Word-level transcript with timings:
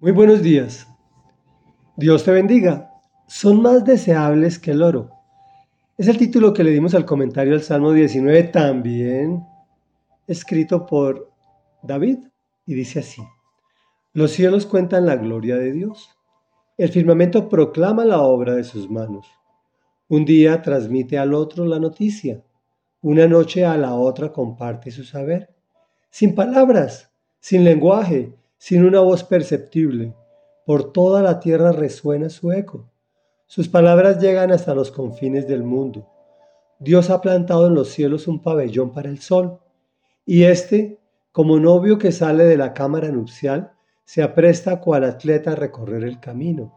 Muy 0.00 0.12
buenos 0.12 0.42
días. 0.42 0.86
Dios 1.96 2.22
te 2.22 2.30
bendiga. 2.30 2.92
Son 3.26 3.60
más 3.60 3.84
deseables 3.84 4.60
que 4.60 4.70
el 4.70 4.82
oro. 4.82 5.10
Es 5.96 6.06
el 6.06 6.16
título 6.16 6.52
que 6.52 6.62
le 6.62 6.70
dimos 6.70 6.94
al 6.94 7.04
comentario 7.04 7.52
al 7.52 7.62
Salmo 7.62 7.92
19, 7.92 8.44
también 8.44 9.44
escrito 10.28 10.86
por 10.86 11.32
David, 11.82 12.18
y 12.64 12.74
dice 12.74 13.00
así. 13.00 13.22
Los 14.12 14.30
cielos 14.30 14.66
cuentan 14.66 15.04
la 15.04 15.16
gloria 15.16 15.56
de 15.56 15.72
Dios. 15.72 16.16
El 16.76 16.90
firmamento 16.90 17.48
proclama 17.48 18.04
la 18.04 18.20
obra 18.22 18.54
de 18.54 18.62
sus 18.62 18.88
manos. 18.88 19.26
Un 20.06 20.24
día 20.24 20.62
transmite 20.62 21.18
al 21.18 21.34
otro 21.34 21.64
la 21.64 21.80
noticia. 21.80 22.44
Una 23.00 23.26
noche 23.26 23.64
a 23.64 23.76
la 23.76 23.96
otra 23.96 24.32
comparte 24.32 24.92
su 24.92 25.02
saber. 25.02 25.56
Sin 26.08 26.36
palabras, 26.36 27.10
sin 27.40 27.64
lenguaje, 27.64 28.37
sin 28.58 28.84
una 28.84 29.00
voz 29.00 29.24
perceptible. 29.24 30.14
Por 30.66 30.92
toda 30.92 31.22
la 31.22 31.40
tierra 31.40 31.72
resuena 31.72 32.28
su 32.28 32.52
eco. 32.52 32.90
Sus 33.46 33.68
palabras 33.68 34.20
llegan 34.20 34.52
hasta 34.52 34.74
los 34.74 34.90
confines 34.90 35.48
del 35.48 35.62
mundo. 35.62 36.06
Dios 36.78 37.08
ha 37.08 37.20
plantado 37.20 37.68
en 37.68 37.74
los 37.74 37.88
cielos 37.88 38.28
un 38.28 38.42
pabellón 38.42 38.92
para 38.92 39.08
el 39.08 39.20
sol, 39.20 39.58
y 40.26 40.44
éste, 40.44 41.00
como 41.32 41.58
novio 41.58 41.96
que 41.96 42.12
sale 42.12 42.44
de 42.44 42.58
la 42.58 42.74
cámara 42.74 43.08
nupcial, 43.08 43.72
se 44.04 44.22
apresta 44.22 44.80
cual 44.80 45.04
atleta 45.04 45.52
a 45.52 45.56
recorrer 45.56 46.04
el 46.04 46.20
camino. 46.20 46.74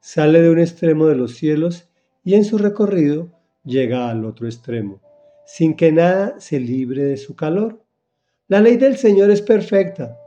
Sale 0.00 0.40
de 0.40 0.50
un 0.50 0.58
extremo 0.60 1.06
de 1.06 1.16
los 1.16 1.34
cielos 1.34 1.88
y 2.22 2.34
en 2.34 2.44
su 2.44 2.58
recorrido 2.58 3.28
llega 3.64 4.08
al 4.08 4.24
otro 4.24 4.46
extremo, 4.46 5.00
sin 5.44 5.74
que 5.74 5.92
nada 5.92 6.38
se 6.38 6.60
libre 6.60 7.04
de 7.04 7.16
su 7.16 7.34
calor. 7.34 7.82
La 8.48 8.60
ley 8.60 8.76
del 8.76 8.96
Señor 8.96 9.30
es 9.30 9.42
perfecta, 9.42 10.18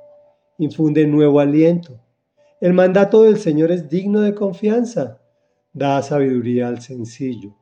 infunde 0.58 1.06
nuevo 1.06 1.40
aliento. 1.40 2.00
El 2.60 2.74
mandato 2.74 3.24
del 3.24 3.38
Señor 3.38 3.72
es 3.72 3.90
digno 3.90 4.22
de 4.22 4.34
confianza, 4.34 5.22
da 5.74 6.02
sabiduría 6.02 6.68
al 6.68 6.82
sencillo. 6.82 7.56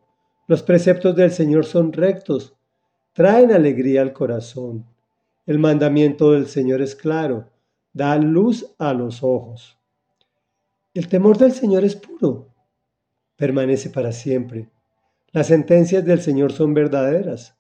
Los 0.47 0.63
preceptos 0.63 1.15
del 1.15 1.31
Señor 1.31 1.65
son 1.65 1.91
rectos, 1.91 2.55
traen 3.13 3.52
alegría 3.52 4.02
al 4.02 4.13
corazón. 4.13 4.85
El 5.45 5.59
mandamiento 5.59 6.31
del 6.31 6.47
Señor 6.47 6.81
es 6.81 6.95
claro, 6.95 7.49
da 7.91 8.17
luz 8.17 8.73
a 8.77 8.93
los 8.93 9.21
ojos. 9.21 9.77
El 10.93 11.09
temor 11.09 11.37
del 11.37 11.52
Señor 11.52 11.83
es 11.83 11.95
puro, 11.97 12.53
permanece 13.35 13.89
para 13.89 14.13
siempre. 14.13 14.69
Las 15.33 15.47
sentencias 15.47 16.05
del 16.05 16.21
Señor 16.21 16.53
son 16.53 16.73
verdaderas, 16.73 17.57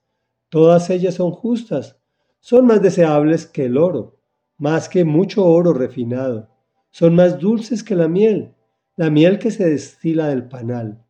todas 0.47 0.89
ellas 0.89 1.15
son 1.15 1.31
justas, 1.31 1.97
son 2.39 2.65
más 2.65 2.81
deseables 2.81 3.45
que 3.45 3.65
el 3.65 3.77
oro 3.77 4.14
más 4.57 4.89
que 4.89 5.03
mucho 5.03 5.45
oro 5.45 5.73
refinado. 5.73 6.49
Son 6.91 7.15
más 7.15 7.39
dulces 7.39 7.83
que 7.83 7.95
la 7.95 8.07
miel, 8.07 8.53
la 8.95 9.09
miel 9.09 9.39
que 9.39 9.51
se 9.51 9.69
destila 9.69 10.27
del 10.27 10.47
panal. 10.47 11.03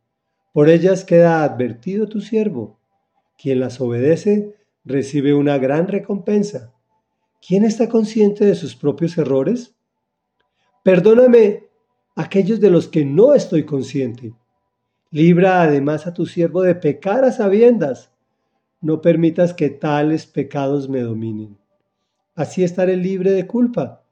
Por 0.54 0.70
ellas 0.70 1.04
queda 1.04 1.44
advertido 1.44 2.08
tu 2.08 2.22
siervo. 2.22 2.80
Quien 3.38 3.60
las 3.60 3.82
obedece 3.82 4.56
recibe 4.84 5.34
una 5.34 5.58
gran 5.58 5.88
recompensa. 5.88 6.74
¿Quién 7.46 7.64
está 7.64 7.90
consciente 7.90 8.46
de 8.46 8.56
sus 8.56 8.76
propios 8.76 9.18
errores? 9.18 9.76
Perdóname 10.84 11.68
aquellos 12.16 12.60
de 12.60 12.70
los 12.70 12.88
que 12.88 13.06
no 13.06 13.36
estoy 13.36 13.66
consciente. 13.66 14.34
Libra 15.12 15.62
además 15.62 16.08
a 16.08 16.14
tu 16.14 16.26
siervo 16.26 16.62
de 16.62 16.76
pecar 16.76 17.24
a 17.24 17.32
sabiendas. 17.32 18.12
No 18.82 19.02
permitas 19.02 19.54
que 19.54 19.70
tales 19.70 20.26
pecados 20.26 20.90
me 20.90 21.02
dominen. 21.02 21.58
Así 22.36 22.64
estaré 22.64 22.98
libre 22.98 23.32
de 23.32 23.48
culpa 23.48 24.04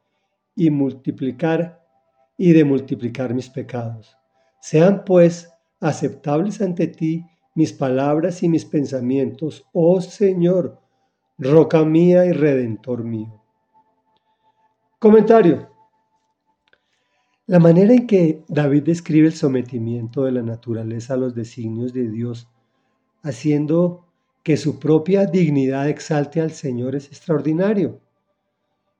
y 0.55 0.69
multiplicar 0.69 1.85
y 2.37 2.53
de 2.53 2.63
multiplicar 2.63 3.33
mis 3.33 3.49
pecados. 3.49 4.17
Sean 4.61 5.03
pues 5.05 5.49
aceptables 5.79 6.61
ante 6.61 6.87
ti 6.87 7.25
mis 7.55 7.73
palabras 7.73 8.41
y 8.41 8.49
mis 8.49 8.65
pensamientos, 8.65 9.65
oh 9.73 10.01
Señor, 10.01 10.79
roca 11.37 11.83
mía 11.83 12.25
y 12.25 12.31
redentor 12.31 13.03
mío. 13.03 13.43
Comentario. 14.99 15.69
La 17.45 17.59
manera 17.59 17.93
en 17.93 18.07
que 18.07 18.45
David 18.47 18.83
describe 18.83 19.27
el 19.27 19.33
sometimiento 19.33 20.23
de 20.23 20.31
la 20.31 20.41
naturaleza 20.41 21.15
a 21.15 21.17
los 21.17 21.35
designios 21.35 21.91
de 21.91 22.09
Dios, 22.09 22.47
haciendo 23.21 24.07
que 24.43 24.55
su 24.55 24.79
propia 24.79 25.25
dignidad 25.25 25.89
exalte 25.89 26.39
al 26.39 26.51
Señor, 26.51 26.95
es 26.95 27.07
extraordinario. 27.07 27.99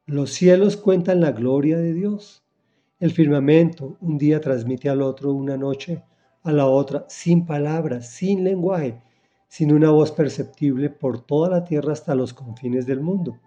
Los 0.06 0.34
cielos 0.34 0.76
cuentan 0.76 1.22
la 1.22 1.32
gloria 1.32 1.78
de 1.78 1.94
Dios. 1.94 2.44
El 3.00 3.12
firmamento 3.12 3.96
un 4.02 4.18
día 4.18 4.42
transmite 4.42 4.90
al 4.90 5.02
otro 5.02 5.32
una 5.32 5.56
noche, 5.56 6.04
a 6.44 6.52
la 6.52 6.68
otra, 6.68 7.06
sin 7.08 7.46
palabras, 7.46 8.10
sin 8.10 8.44
lenguaje, 8.44 9.02
sin 9.48 9.72
una 9.72 9.92
voz 9.92 10.12
perceptible 10.12 10.90
por 10.90 11.22
toda 11.22 11.50
la 11.50 11.64
tierra 11.64 11.94
hasta 11.94 12.16
los 12.16 12.34
confines 12.34 12.86
del 12.86 13.00
mundo. 13.00 13.40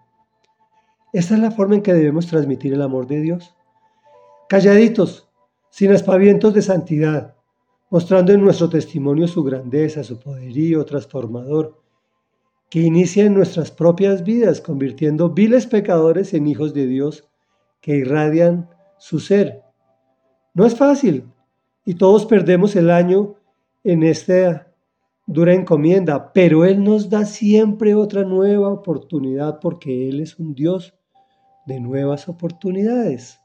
Esta 1.13 1.35
es 1.35 1.41
la 1.41 1.51
forma 1.51 1.75
en 1.75 1.83
que 1.83 1.93
debemos 1.93 2.25
transmitir 2.25 2.73
el 2.73 2.81
amor 2.81 3.05
de 3.05 3.21
Dios. 3.21 3.53
Calladitos, 4.49 5.29
sin 5.69 5.91
aspavientos 5.91 6.55
de 6.55 6.63
santidad, 6.63 7.35
mostrando 7.91 8.31
en 8.31 8.41
nuestro 8.41 8.67
testimonio 8.67 9.27
su 9.27 9.43
grandeza, 9.43 10.03
su 10.03 10.19
poderío 10.19 10.83
transformador, 10.85 11.83
que 12.69 12.81
inicia 12.81 13.25
en 13.25 13.33
nuestras 13.33 13.71
propias 13.71 14.23
vidas, 14.23 14.61
convirtiendo 14.61 15.29
viles 15.29 15.67
pecadores 15.67 16.33
en 16.33 16.47
hijos 16.47 16.73
de 16.73 16.85
Dios 16.87 17.27
que 17.81 17.95
irradian 17.95 18.69
su 18.97 19.19
ser. 19.19 19.63
No 20.53 20.65
es 20.65 20.75
fácil 20.75 21.25
y 21.85 21.95
todos 21.95 22.25
perdemos 22.25 22.75
el 22.75 22.89
año 22.89 23.35
en 23.83 24.03
esta 24.03 24.73
dura 25.25 25.53
encomienda, 25.53 26.33
pero 26.33 26.65
Él 26.65 26.83
nos 26.83 27.09
da 27.09 27.25
siempre 27.25 27.95
otra 27.95 28.23
nueva 28.23 28.69
oportunidad 28.69 29.59
porque 29.59 30.09
Él 30.09 30.19
es 30.19 30.37
un 30.37 30.53
Dios 30.53 30.93
de 31.65 31.79
nuevas 31.79 32.27
oportunidades. 32.27 33.39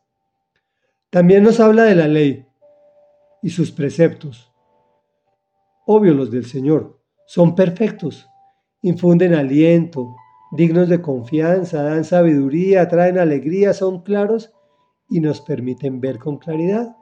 También 1.10 1.44
nos 1.44 1.60
habla 1.60 1.84
de 1.84 1.94
la 1.94 2.08
ley 2.08 2.46
y 3.42 3.50
sus 3.50 3.70
preceptos. 3.70 4.52
Obvio 5.86 6.14
los 6.14 6.30
del 6.30 6.46
Señor, 6.46 6.98
son 7.26 7.54
perfectos 7.54 8.28
infunden 8.82 9.34
aliento, 9.34 10.16
dignos 10.52 10.88
de 10.88 11.00
confianza, 11.00 11.82
dan 11.82 12.04
sabiduría, 12.04 12.88
traen 12.88 13.18
alegría, 13.18 13.72
son 13.72 14.02
claros 14.02 14.52
y 15.08 15.20
nos 15.20 15.40
permiten 15.40 16.00
ver 16.00 16.18
con 16.18 16.38
claridad. 16.38 16.96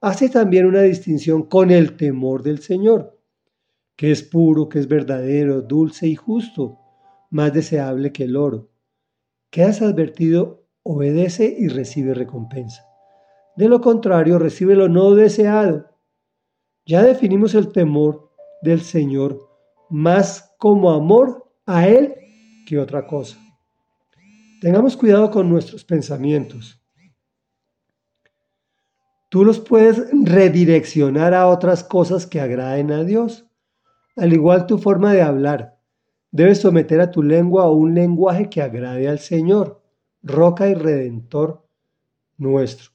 Hace 0.00 0.28
también 0.28 0.66
una 0.66 0.82
distinción 0.82 1.42
con 1.42 1.70
el 1.70 1.96
temor 1.96 2.42
del 2.42 2.60
Señor, 2.60 3.18
que 3.96 4.12
es 4.12 4.22
puro, 4.22 4.68
que 4.68 4.78
es 4.78 4.88
verdadero, 4.88 5.62
dulce 5.62 6.06
y 6.06 6.14
justo, 6.14 6.78
más 7.30 7.52
deseable 7.52 8.12
que 8.12 8.24
el 8.24 8.36
oro. 8.36 8.70
Quedas 9.50 9.82
advertido, 9.82 10.66
obedece 10.82 11.54
y 11.58 11.68
recibe 11.68 12.14
recompensa. 12.14 12.84
De 13.56 13.68
lo 13.68 13.80
contrario, 13.80 14.38
recibe 14.38 14.74
lo 14.74 14.88
no 14.88 15.14
deseado. 15.14 15.90
Ya 16.86 17.02
definimos 17.02 17.54
el 17.54 17.72
temor 17.72 18.30
del 18.62 18.80
Señor 18.80 19.53
más 19.90 20.54
como 20.58 20.90
amor 20.90 21.50
a 21.66 21.88
Él 21.88 22.14
que 22.66 22.78
otra 22.78 23.06
cosa. 23.06 23.38
Tengamos 24.60 24.96
cuidado 24.96 25.30
con 25.30 25.48
nuestros 25.48 25.84
pensamientos. 25.84 26.80
Tú 29.28 29.44
los 29.44 29.58
puedes 29.58 30.00
redireccionar 30.12 31.34
a 31.34 31.48
otras 31.48 31.82
cosas 31.82 32.26
que 32.26 32.40
agraden 32.40 32.92
a 32.92 33.02
Dios. 33.04 33.46
Al 34.16 34.32
igual 34.32 34.66
tu 34.66 34.78
forma 34.78 35.12
de 35.12 35.22
hablar. 35.22 35.76
Debes 36.30 36.60
someter 36.60 37.00
a 37.00 37.10
tu 37.10 37.22
lengua 37.22 37.64
a 37.64 37.70
un 37.70 37.94
lenguaje 37.94 38.48
que 38.48 38.62
agrade 38.62 39.08
al 39.08 39.18
Señor, 39.18 39.82
roca 40.22 40.68
y 40.68 40.74
redentor 40.74 41.66
nuestro. 42.38 42.90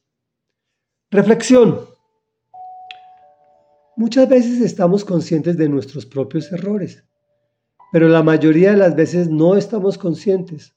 Reflexión. 1.12 1.82
Muchas 4.00 4.28
veces 4.28 4.62
estamos 4.62 5.06
conscientes 5.06 5.58
de 5.58 5.70
nuestros 5.70 6.08
propios 6.08 6.52
errores 6.52 7.04
pero 7.92 8.08
la 8.08 8.24
mayoría 8.24 8.72
de 8.72 8.78
las 8.78 8.96
veces 8.96 9.30
no 9.30 9.56
estamos 9.56 9.98
conscientes. 9.98 10.76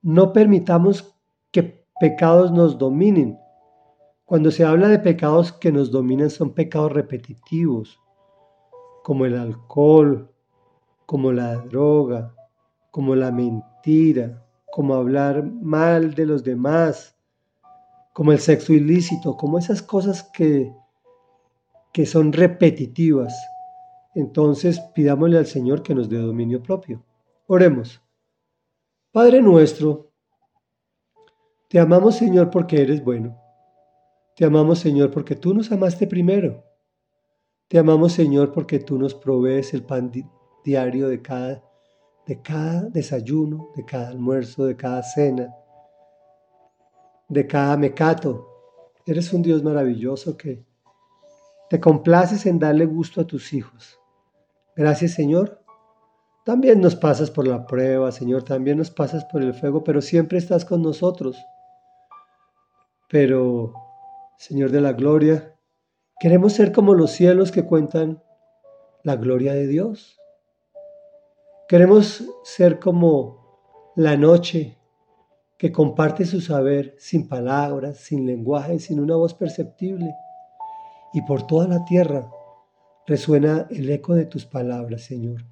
No 0.00 0.32
permitamos 0.32 1.14
que 1.50 1.86
pecados 2.00 2.50
nos 2.52 2.78
dominen. 2.78 3.38
Cuando 4.24 4.50
se 4.50 4.64
habla 4.64 4.88
de 4.88 4.98
pecados 4.98 5.52
que 5.52 5.70
nos 5.70 5.90
dominan 5.90 6.30
son 6.30 6.54
pecados 6.54 6.92
repetitivos, 6.92 8.00
como 9.04 9.26
el 9.26 9.36
alcohol, 9.36 10.32
como 11.04 11.32
la 11.32 11.56
droga, 11.56 12.34
como 12.90 13.14
la 13.14 13.30
mentira, 13.30 14.46
como 14.72 14.94
hablar 14.94 15.44
mal 15.44 16.14
de 16.14 16.24
los 16.24 16.42
demás, 16.42 17.14
como 18.14 18.32
el 18.32 18.38
sexo 18.38 18.72
ilícito, 18.72 19.36
como 19.36 19.58
esas 19.58 19.82
cosas 19.82 20.22
que, 20.22 20.72
que 21.92 22.06
son 22.06 22.32
repetitivas 22.32 23.34
entonces 24.14 24.80
pidámosle 24.94 25.38
al 25.38 25.46
Señor 25.46 25.82
que 25.82 25.94
nos 25.94 26.08
dé 26.08 26.18
dominio 26.18 26.62
propio. 26.62 27.04
Oremos. 27.46 28.02
Padre 29.10 29.40
nuestro, 29.42 30.10
te 31.68 31.78
amamos 31.78 32.16
Señor 32.16 32.50
porque 32.50 32.82
eres 32.82 33.02
bueno. 33.02 33.38
Te 34.34 34.46
amamos, 34.46 34.78
Señor, 34.78 35.10
porque 35.10 35.36
tú 35.36 35.52
nos 35.52 35.70
amaste 35.72 36.06
primero. 36.06 36.64
Te 37.68 37.78
amamos, 37.78 38.14
Señor, 38.14 38.50
porque 38.50 38.78
tú 38.78 38.98
nos 38.98 39.14
provees 39.14 39.74
el 39.74 39.84
pan 39.84 40.10
diario 40.64 41.08
de 41.08 41.20
cada, 41.20 41.62
de 42.26 42.40
cada 42.40 42.82
desayuno, 42.88 43.68
de 43.76 43.84
cada 43.84 44.08
almuerzo, 44.08 44.64
de 44.64 44.74
cada 44.74 45.02
cena, 45.02 45.54
de 47.28 47.46
cada 47.46 47.76
mecato. 47.76 48.48
Eres 49.04 49.30
un 49.34 49.42
Dios 49.42 49.62
maravilloso 49.62 50.34
que 50.34 50.64
te 51.72 51.80
complaces 51.80 52.44
en 52.44 52.58
darle 52.58 52.84
gusto 52.84 53.22
a 53.22 53.26
tus 53.26 53.54
hijos. 53.54 53.98
Gracias, 54.76 55.12
Señor. 55.12 55.64
También 56.44 56.82
nos 56.82 56.96
pasas 56.96 57.30
por 57.30 57.48
la 57.48 57.64
prueba, 57.66 58.12
Señor, 58.12 58.42
también 58.42 58.76
nos 58.76 58.90
pasas 58.90 59.24
por 59.24 59.40
el 59.40 59.54
fuego, 59.54 59.82
pero 59.82 60.02
siempre 60.02 60.36
estás 60.36 60.66
con 60.66 60.82
nosotros. 60.82 61.42
Pero, 63.08 63.72
Señor 64.36 64.70
de 64.70 64.82
la 64.82 64.92
gloria, 64.92 65.56
queremos 66.20 66.52
ser 66.52 66.72
como 66.72 66.92
los 66.92 67.12
cielos 67.12 67.50
que 67.50 67.64
cuentan 67.64 68.22
la 69.02 69.16
gloria 69.16 69.54
de 69.54 69.66
Dios. 69.66 70.20
Queremos 71.68 72.22
ser 72.44 72.80
como 72.80 73.94
la 73.96 74.18
noche 74.18 74.76
que 75.56 75.72
comparte 75.72 76.26
su 76.26 76.42
saber 76.42 76.96
sin 76.98 77.30
palabras, 77.30 77.96
sin 77.96 78.26
lenguaje, 78.26 78.78
sin 78.78 79.00
una 79.00 79.16
voz 79.16 79.32
perceptible. 79.32 80.14
Y 81.12 81.22
por 81.22 81.46
toda 81.46 81.68
la 81.68 81.84
tierra 81.84 82.30
resuena 83.06 83.66
el 83.70 83.90
eco 83.90 84.14
de 84.14 84.26
tus 84.26 84.46
palabras, 84.46 85.02
Señor, 85.02 85.44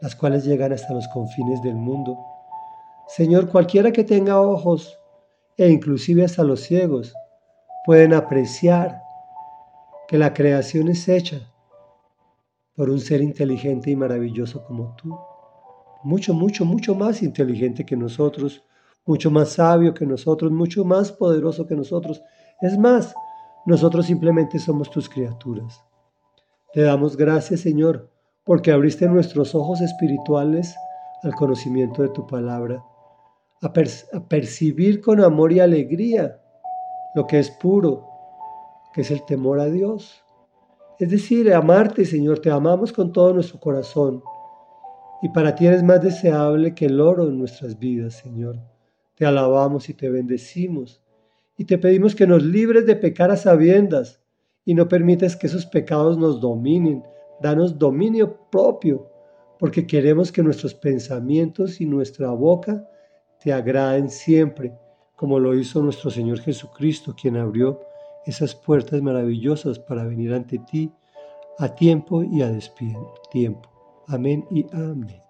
las 0.00 0.14
cuales 0.14 0.44
llegan 0.44 0.72
hasta 0.72 0.94
los 0.94 1.06
confines 1.08 1.62
del 1.62 1.74
mundo. 1.74 2.16
Señor, 3.08 3.48
cualquiera 3.48 3.92
que 3.92 4.04
tenga 4.04 4.40
ojos, 4.40 4.98
e 5.56 5.68
inclusive 5.68 6.24
hasta 6.24 6.44
los 6.44 6.60
ciegos, 6.60 7.14
pueden 7.84 8.14
apreciar 8.14 9.00
que 10.08 10.18
la 10.18 10.32
creación 10.32 10.88
es 10.88 11.08
hecha 11.08 11.40
por 12.74 12.90
un 12.90 13.00
ser 13.00 13.22
inteligente 13.22 13.90
y 13.90 13.96
maravilloso 13.96 14.64
como 14.64 14.94
tú. 14.96 15.16
Mucho, 16.04 16.34
mucho, 16.34 16.64
mucho 16.64 16.94
más 16.94 17.22
inteligente 17.22 17.84
que 17.84 17.96
nosotros, 17.96 18.62
mucho 19.06 19.30
más 19.30 19.50
sabio 19.50 19.94
que 19.94 20.04
nosotros, 20.04 20.52
mucho 20.52 20.84
más 20.84 21.10
poderoso 21.10 21.66
que 21.66 21.74
nosotros. 21.74 22.22
Es 22.60 22.76
más, 22.76 23.14
nosotros 23.66 24.06
simplemente 24.06 24.58
somos 24.58 24.90
tus 24.90 25.08
criaturas. 25.08 25.84
Te 26.72 26.82
damos 26.82 27.16
gracias, 27.16 27.60
Señor, 27.60 28.10
porque 28.44 28.70
abriste 28.70 29.08
nuestros 29.08 29.54
ojos 29.54 29.80
espirituales 29.80 30.76
al 31.24 31.34
conocimiento 31.34 32.02
de 32.02 32.10
tu 32.10 32.26
palabra, 32.26 32.84
a, 33.60 33.72
percibir 34.28 35.00
con 35.00 35.20
amor 35.20 35.52
y 35.52 35.60
alegría 35.60 36.40
lo 37.14 37.26
que 37.26 37.40
es 37.40 37.50
puro, 37.50 38.06
que 38.94 39.00
es 39.00 39.10
el 39.10 39.24
temor 39.24 39.58
a 39.58 39.66
Dios. 39.66 40.22
Es 41.00 41.10
decir, 41.10 41.52
amarte, 41.52 42.04
Señor, 42.04 42.38
te 42.38 42.50
amamos 42.50 42.92
con 42.92 43.12
todo 43.12 43.34
nuestro 43.34 43.58
corazón. 43.58 44.22
Y 45.22 45.30
para 45.30 45.54
ti 45.54 45.66
eres 45.66 45.82
más 45.82 46.00
deseable 46.02 46.74
que 46.74 46.86
el 46.86 47.00
oro 47.00 47.24
en 47.24 47.38
nuestras 47.38 47.78
vidas, 47.78 48.14
Señor. 48.14 48.60
Te 49.16 49.26
alabamos 49.26 49.88
y 49.88 49.94
te 49.94 50.08
bendecimos. 50.08 51.02
Y 51.56 51.64
te 51.64 51.78
pedimos 51.78 52.14
que 52.14 52.26
nos 52.26 52.42
libres 52.42 52.86
de 52.86 52.96
pecar 52.96 53.30
a 53.30 53.36
sabiendas 53.36 54.20
y 54.64 54.74
no 54.74 54.88
permitas 54.88 55.36
que 55.36 55.46
esos 55.46 55.66
pecados 55.66 56.18
nos 56.18 56.40
dominen. 56.40 57.02
Danos 57.40 57.78
dominio 57.78 58.38
propio, 58.50 59.10
porque 59.58 59.86
queremos 59.86 60.32
que 60.32 60.42
nuestros 60.42 60.74
pensamientos 60.74 61.80
y 61.80 61.86
nuestra 61.86 62.30
boca 62.30 62.86
te 63.42 63.52
agraden 63.52 64.10
siempre, 64.10 64.74
como 65.14 65.38
lo 65.38 65.54
hizo 65.54 65.82
nuestro 65.82 66.10
Señor 66.10 66.40
Jesucristo, 66.40 67.14
quien 67.20 67.36
abrió 67.36 67.80
esas 68.26 68.54
puertas 68.54 69.00
maravillosas 69.00 69.78
para 69.78 70.04
venir 70.04 70.34
ante 70.34 70.58
ti 70.58 70.92
a 71.58 71.74
tiempo 71.74 72.22
y 72.22 72.42
a 72.42 72.58
tiempo. 73.30 73.70
Amén 74.08 74.44
y 74.50 74.66
amén. 74.72 75.25